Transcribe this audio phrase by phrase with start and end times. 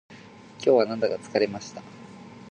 [0.55, 1.83] 今日はなんだか疲れました